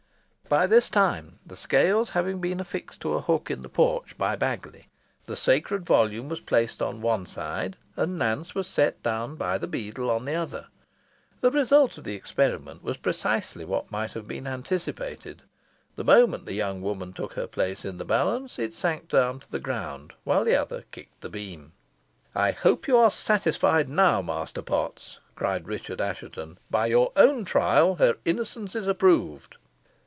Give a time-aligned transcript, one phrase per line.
[0.49, 4.35] By this time, the scales having been affixed to a hook in the porch by
[4.35, 4.89] Baggiley,
[5.25, 10.11] the sacred volume was placed on one side, and Nance set down by the beadle
[10.11, 10.67] on the other.
[11.39, 15.43] The result of the experiment was precisely what might have been anticipated
[15.95, 19.49] the moment the young woman took her place in the balance, it sank down to
[19.49, 21.71] the ground, while the other kicked the beam.
[22.35, 26.57] "I hope you are satisfied now, Master Potts," cried Richard Assheton.
[26.69, 29.55] "By your own trial her innocence is approved."